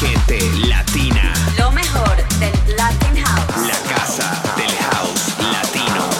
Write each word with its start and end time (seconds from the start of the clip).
gente 0.00 0.38
latina. 0.68 1.32
Lo 1.58 1.70
mejor 1.72 2.16
del 2.38 2.76
Latin 2.76 3.16
House. 3.16 3.66
La 3.66 3.94
casa 3.94 4.42
del 4.56 4.70
house 4.90 5.34
latino. 5.40 6.10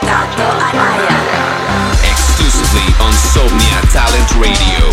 Gato 0.00 0.42
Amaya. 0.42 1.18
Exclusively 2.02 2.94
on 3.00 3.12
Somnia 3.12 3.80
Talent 3.92 4.30
Radio. 4.40 4.88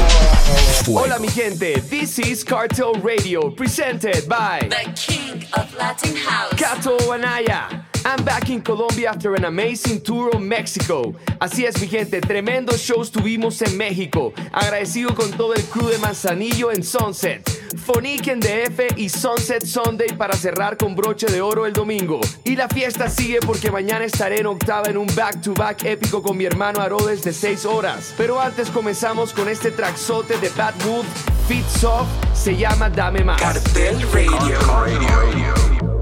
Hola 0.88 1.20
mi 1.20 1.30
gente, 1.30 1.80
this 1.90 2.20
is 2.20 2.44
Cartel 2.44 2.96
Radio 2.96 3.50
presented 3.50 4.28
by 4.28 4.68
The 4.70 4.92
King 4.96 5.46
of 5.54 5.74
Latin 5.78 6.16
House. 6.18 6.54
Kato 6.56 6.98
Anaya. 7.14 7.89
I'm 8.06 8.24
back 8.24 8.50
in 8.50 8.62
Colombia 8.62 9.10
after 9.10 9.36
an 9.36 9.46
amazing 9.46 10.02
tour 10.02 10.30
of 10.30 10.42
Mexico. 10.42 11.14
Así 11.40 11.66
es 11.66 11.80
mi 11.82 11.88
gente, 11.88 12.22
tremendos 12.22 12.80
shows 12.80 13.12
tuvimos 13.12 13.62
en 13.62 13.78
México. 13.78 14.34
Agradecido 14.52 15.14
con 15.16 15.32
todo 15.32 15.54
el 15.54 15.64
crew 15.66 15.90
de 15.90 15.98
Manzanillo 15.98 16.72
en 16.72 16.84
Sunset. 16.84 17.48
Fonique 17.78 18.32
en 18.32 18.40
DF 18.40 18.98
y 18.98 19.10
Sunset 19.10 19.66
Sunday 19.66 20.10
para 20.18 20.36
cerrar 20.36 20.78
con 20.78 20.96
broche 20.96 21.28
de 21.28 21.42
oro 21.42 21.66
el 21.66 21.74
domingo. 21.74 22.20
Y 22.44 22.56
la 22.56 22.68
fiesta 22.68 23.10
sigue 23.10 23.40
porque 23.42 23.72
mañana 23.72 24.06
estaré 24.06 24.40
en 24.40 24.48
octava 24.48 24.90
en 24.90 24.98
un 24.98 25.08
back-to-back 25.16 25.84
épico 25.86 26.22
con 26.22 26.38
mi 26.38 26.46
hermano 26.46 26.82
Arodes 26.82 27.24
de 27.24 27.34
6 27.34 27.66
horas. 27.66 28.14
Pero 28.18 28.40
antes 28.40 28.70
comenzamos 28.70 29.34
con 29.34 29.50
este 29.50 29.72
traxote 29.72 30.38
de 30.38 30.50
Bad 30.50 30.76
Wolf, 30.86 31.08
Fit 31.48 31.68
Soft, 31.68 32.10
se 32.34 32.56
llama 32.56 32.90
Dame 32.90 33.24
Más. 33.24 33.42
Cartel 33.42 34.02
Radio. 34.12 35.99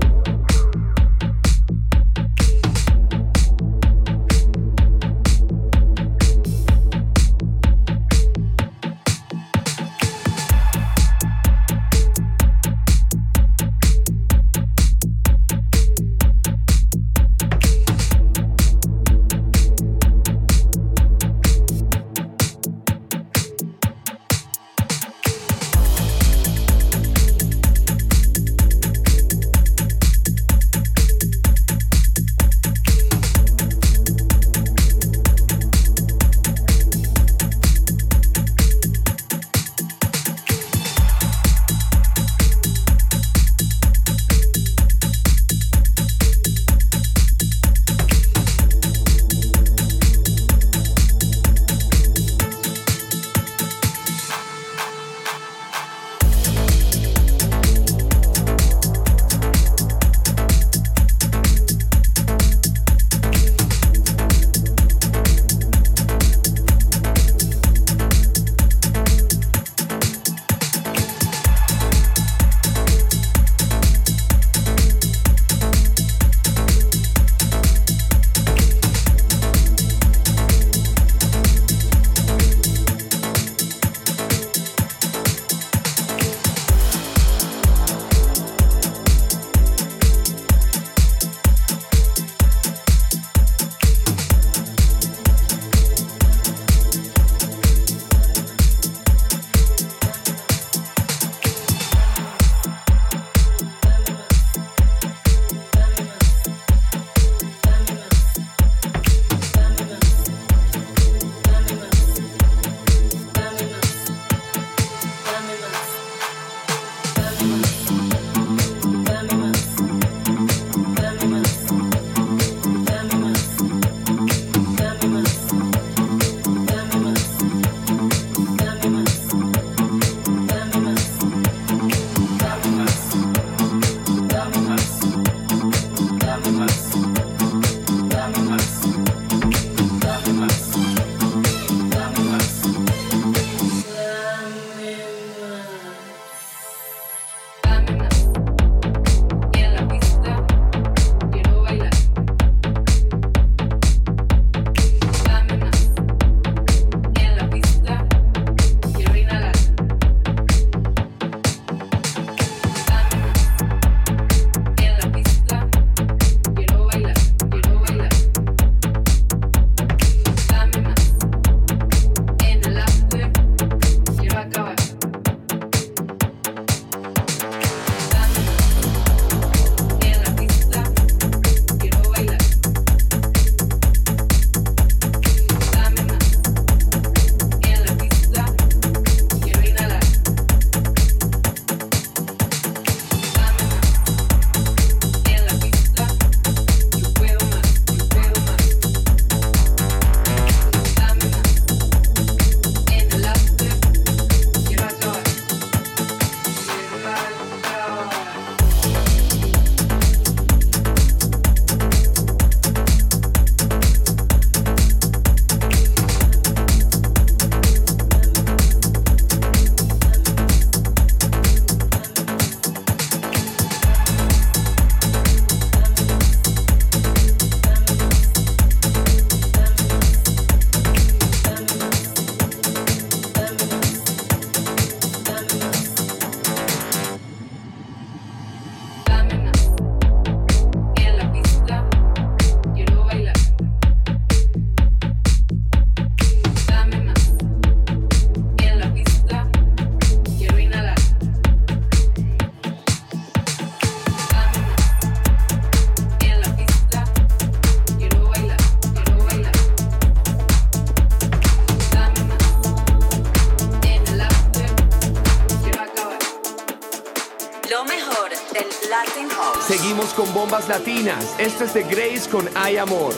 Seguimos 269.87 270.13
con 270.15 270.33
bombas 270.33 270.67
latinas. 270.67 271.33
Este 271.39 271.63
es 271.63 271.73
de 271.73 271.83
Grace 271.83 272.29
con 272.29 272.49
Hay 272.55 272.75
Amor. 272.75 273.13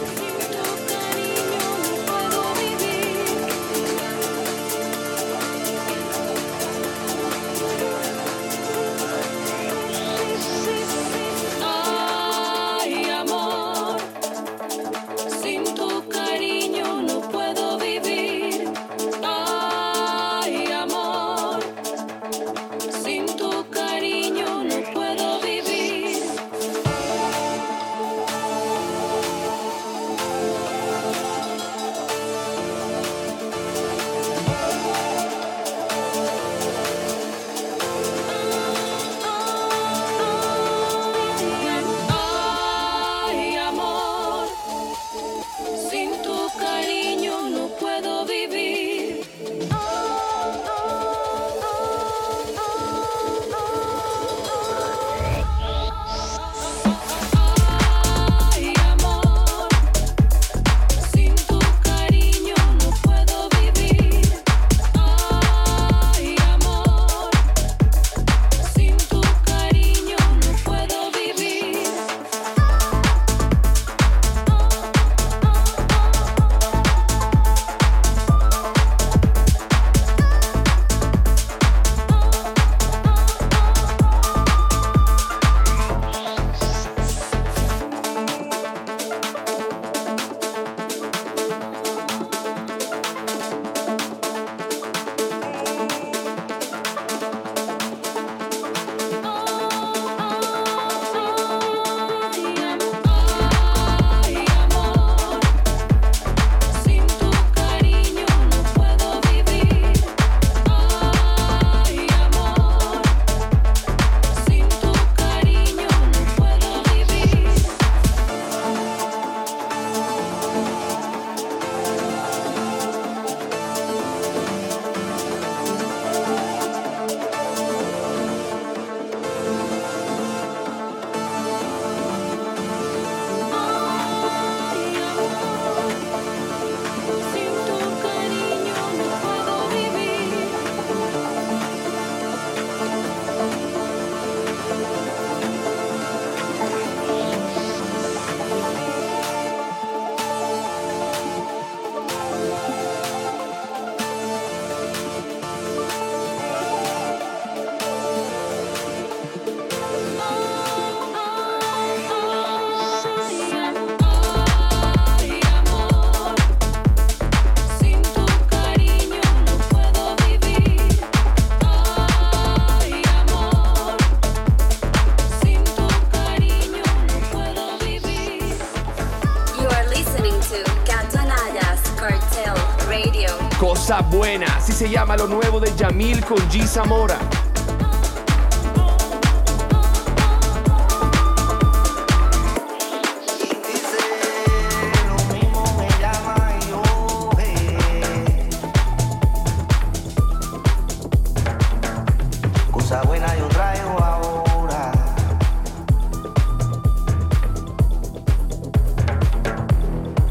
se 184.80 184.90
llama 184.90 185.18
Lo 185.18 185.28
Nuevo 185.28 185.60
de 185.60 185.76
Yamil 185.76 186.24
con 186.24 186.38
G. 186.50 186.66
Zamora. 186.66 187.18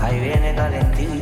Ahí 0.01 0.21
viene 0.21 0.55
calentito. 0.55 1.18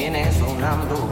viene 0.00 0.32
sonando. 0.32 1.10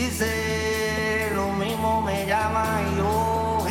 Dice 0.00 1.30
lo 1.34 1.48
mismo 1.52 2.02
me 2.02 2.26
llama 2.26 2.64
y 2.86 2.98
yo, 2.98 3.66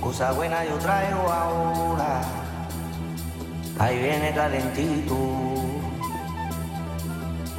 cosa 0.00 0.32
buena 0.32 0.64
yo 0.64 0.76
traigo 0.78 1.30
ahora. 1.30 2.22
Ahí 3.78 3.98
viene 3.98 4.34
calentito. 4.34 5.16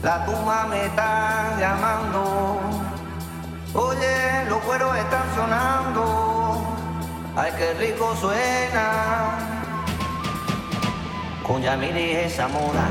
La 0.04 0.26
tumba 0.26 0.68
me 0.68 0.86
está 0.86 1.58
llamando. 1.60 2.60
Oye, 3.74 4.46
los 4.50 4.60
cueros 4.60 4.96
están 4.98 5.28
sonando. 5.36 6.62
Ay, 7.36 7.52
qué 7.58 7.74
rico 7.74 8.16
suena. 8.16 9.38
Con 11.48 11.62
Yamili 11.62 12.18
y 12.26 12.30
Zamora. 12.30 12.86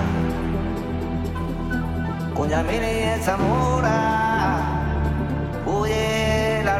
Con 2.35 2.49
Yamili 2.49 2.93
y 3.17 3.23
Zamora. 3.23 4.20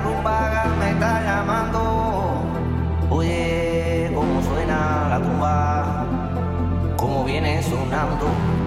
Rumba 0.05 0.67
me 0.79 0.91
está 0.91 1.23
llamando. 1.23 2.43
Oye, 3.11 4.11
cómo 4.15 4.43
suena 4.43 5.09
la 5.11 5.21
tumba. 5.21 6.07
Cómo 6.97 7.25
viene 7.25 7.63
sonando. 7.63 8.60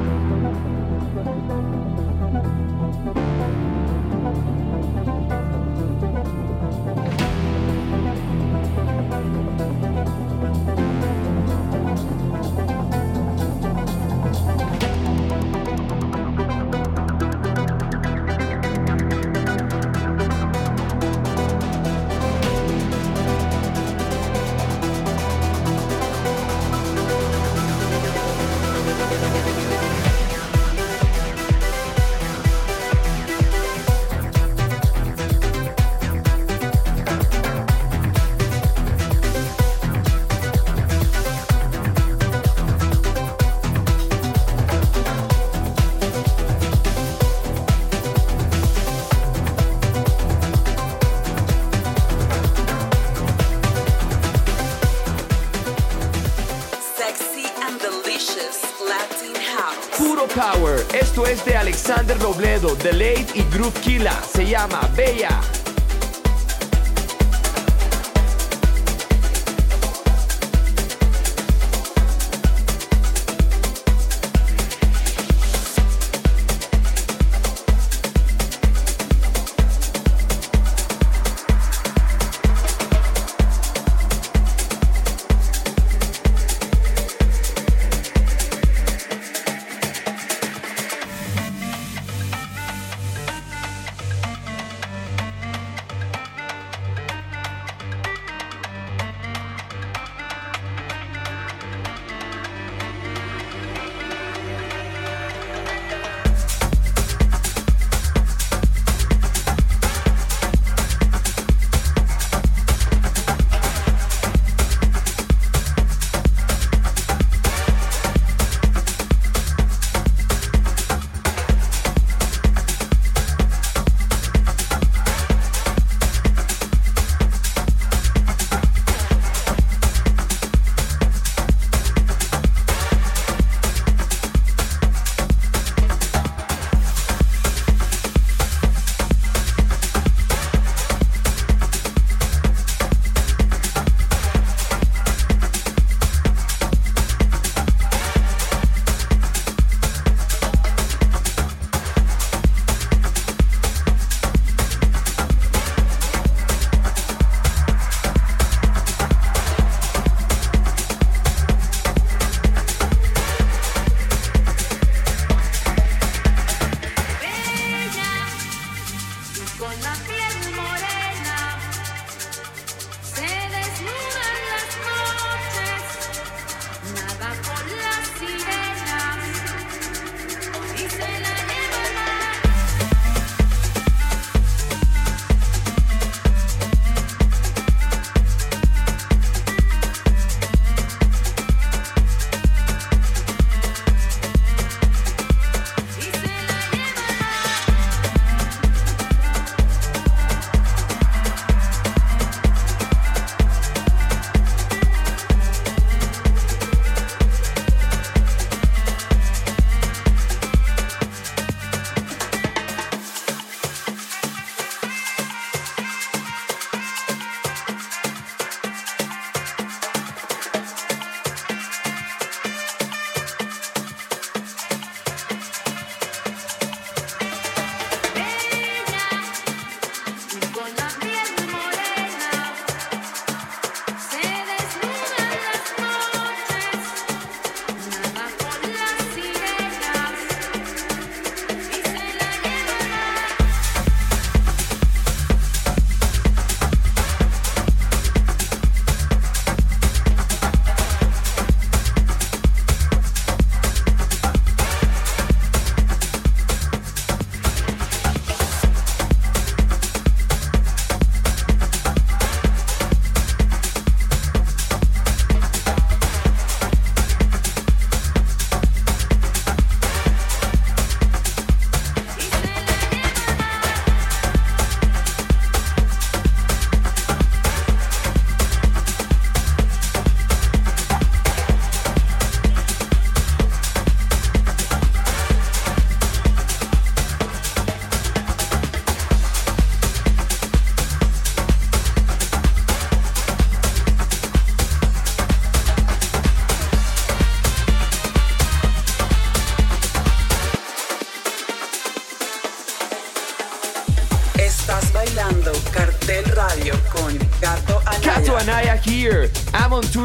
Esto 60.93 61.25
es 61.25 61.43
de 61.43 61.57
Alexander 61.57 62.17
Robledo, 62.19 62.75
The 62.75 62.93
Late 62.93 63.27
y 63.33 63.43
Groove 63.51 63.73
Killa. 63.81 64.13
Se 64.31 64.45
llama 64.45 64.87
Bella. 64.95 65.41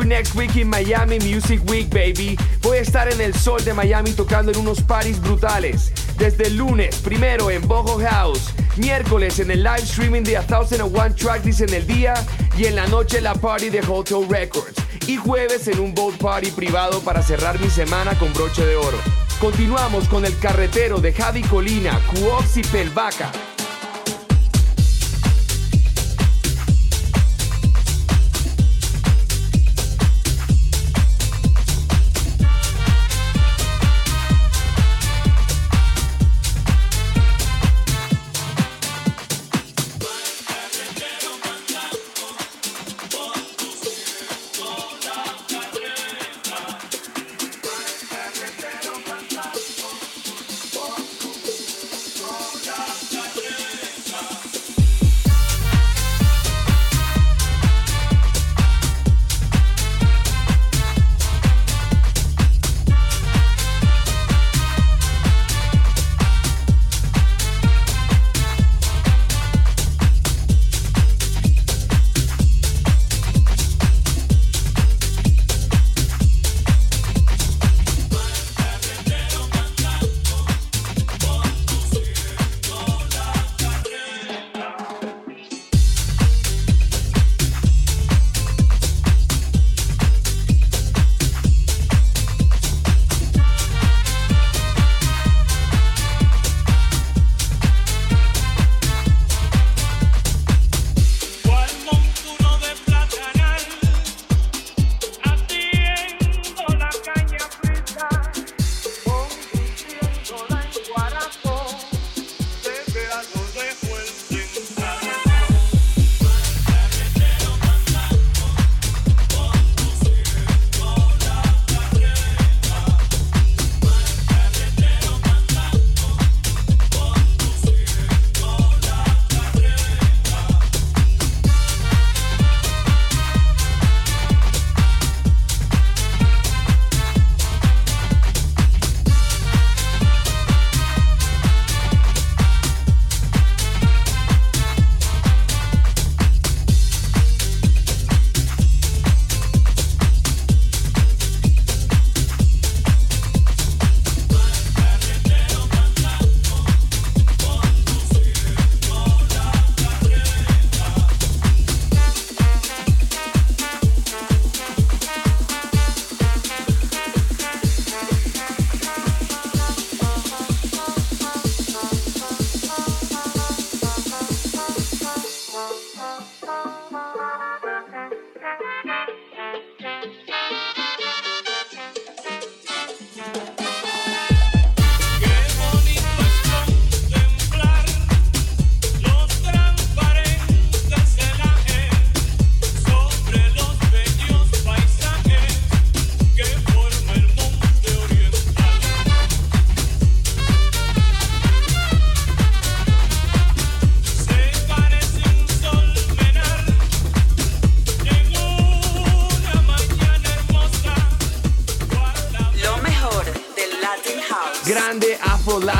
Next 0.09 0.35
week 0.35 0.57
in 0.57 0.69
Miami 0.69 1.19
Music 1.19 1.61
Week, 1.69 1.89
baby. 1.91 2.37
Voy 2.63 2.79
a 2.79 2.81
estar 2.81 3.13
en 3.13 3.21
el 3.21 3.35
sol 3.35 3.63
de 3.65 3.75
Miami 3.75 4.13
tocando 4.13 4.51
en 4.51 4.59
unos 4.59 4.81
parties 4.81 5.21
brutales. 5.21 5.93
Desde 6.17 6.47
el 6.47 6.57
lunes, 6.57 6.97
primero 6.97 7.51
en 7.51 7.67
Boho 7.69 8.01
House, 8.01 8.53
miércoles 8.77 9.39
en 9.39 9.51
el 9.51 9.63
live 9.63 9.83
streaming 9.83 10.23
de 10.23 10.37
A 10.37 10.43
Thousand 10.43 10.81
and 10.81 10.97
One 10.97 11.11
Track 11.11 11.43
This 11.43 11.61
en 11.61 11.73
el 11.75 11.87
día 11.87 12.15
y 12.57 12.65
en 12.65 12.77
la 12.77 12.87
noche 12.87 13.21
la 13.21 13.35
party 13.35 13.69
de 13.69 13.81
Hotel 13.81 14.27
Records. 14.29 14.75
Y 15.07 15.17
jueves 15.17 15.69
en 15.69 15.79
un 15.79 15.95
boat 15.95 16.17
party 16.17 16.51
privado 16.51 17.01
para 17.01 17.23
cerrar 17.23 17.61
mi 17.61 17.69
semana 17.69 18.19
con 18.19 18.33
broche 18.33 18.65
de 18.65 18.77
oro. 18.77 18.99
Continuamos 19.41 20.09
con 20.09 20.25
el 20.25 20.37
carretero 20.39 20.99
de 21.01 21.13
Javi 21.13 21.43
Colina, 21.43 22.01
Cuox 22.13 22.57
y 22.57 22.63
Pelvaca. 22.63 23.31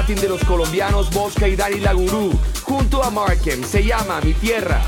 De 0.09 0.27
los 0.27 0.43
colombianos 0.45 1.11
Bosca 1.11 1.47
y 1.47 1.55
Dani 1.55 1.81
La 1.81 1.93
Gurú, 1.93 2.33
junto 2.63 3.05
a 3.05 3.11
Markem, 3.11 3.63
se 3.63 3.85
llama 3.85 4.23
Mi 4.23 4.33
Tierra. 4.33 4.81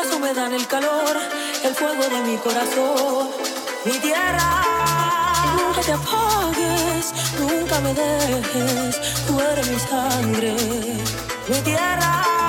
Tu 0.00 0.08
brazo 0.08 0.18
me 0.18 0.32
da 0.32 0.46
el 0.46 0.66
calor, 0.66 1.16
el 1.64 1.74
fuego 1.74 2.02
de 2.02 2.22
mi 2.22 2.36
corazón. 2.38 3.28
Mi 3.84 3.92
tierra, 3.98 4.62
nunca 5.56 5.80
te 5.82 5.92
apagues, 5.92 7.12
nunca 7.38 7.80
me 7.80 7.92
dejes, 7.94 9.26
tú 9.26 9.40
eres 9.40 9.68
mi 9.68 9.78
sangre. 9.78 10.54
Mi 11.48 11.60
tierra, 11.62 12.39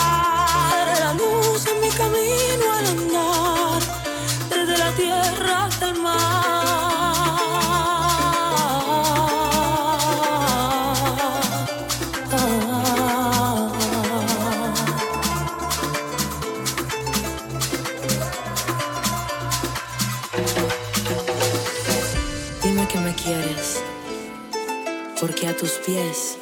tus 25.62 25.74
pies 25.86 26.40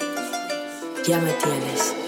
ya 1.05 1.19
me 1.19 1.33
tienes. 1.33 1.98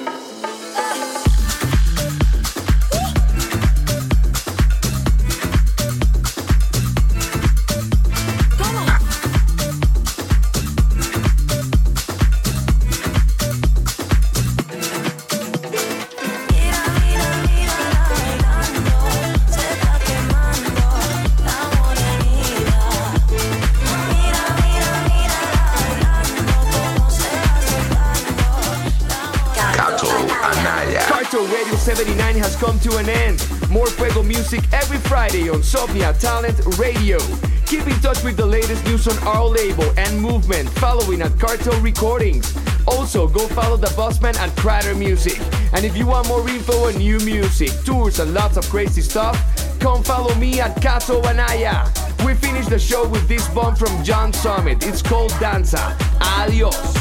79 31.81 32.35
has 32.35 32.55
come 32.57 32.79
to 32.79 32.97
an 32.97 33.09
end. 33.09 33.43
More 33.71 33.87
Fuego 33.87 34.21
music 34.21 34.61
every 34.71 34.99
Friday 34.99 35.49
on 35.49 35.61
Sopnia 35.61 36.13
Talent 36.19 36.77
Radio. 36.77 37.17
Keep 37.65 37.87
in 37.87 37.99
touch 38.01 38.23
with 38.23 38.37
the 38.37 38.45
latest 38.45 38.85
news 38.85 39.07
on 39.07 39.17
our 39.27 39.47
label 39.47 39.91
and 39.97 40.21
movement 40.21 40.69
following 40.69 41.23
at 41.23 41.39
Cartel 41.39 41.81
Recordings. 41.81 42.55
Also, 42.85 43.27
go 43.27 43.47
follow 43.47 43.77
the 43.77 43.87
Bossman 43.97 44.35
at 44.35 44.55
Crater 44.57 44.93
Music. 44.93 45.39
And 45.73 45.83
if 45.83 45.97
you 45.97 46.05
want 46.05 46.27
more 46.27 46.47
info 46.47 46.85
on 46.87 46.97
new 46.97 47.17
music, 47.21 47.71
tours, 47.83 48.19
and 48.19 48.31
lots 48.35 48.57
of 48.57 48.69
crazy 48.69 49.01
stuff, 49.01 49.35
come 49.79 50.03
follow 50.03 50.35
me 50.35 50.61
at 50.61 50.79
Cato 50.83 51.23
Anaya. 51.23 51.91
We 52.23 52.35
finish 52.35 52.67
the 52.67 52.77
show 52.77 53.07
with 53.07 53.27
this 53.27 53.47
bomb 53.55 53.75
from 53.75 54.03
John 54.03 54.31
Summit. 54.33 54.85
It's 54.85 55.01
called 55.01 55.33
Danza. 55.39 55.97
Adios. 56.21 57.00